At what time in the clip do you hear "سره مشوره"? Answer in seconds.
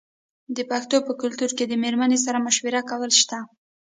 2.25-2.81